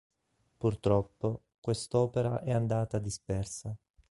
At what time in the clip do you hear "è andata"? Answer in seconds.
2.41-2.97